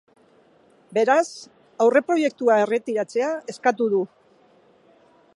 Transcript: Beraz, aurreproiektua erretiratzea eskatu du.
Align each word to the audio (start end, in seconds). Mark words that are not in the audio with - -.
Beraz, 0.97 1.25
aurreproiektua 1.85 2.55
erretiratzea 2.63 3.29
eskatu 3.55 3.91
du. 3.93 4.01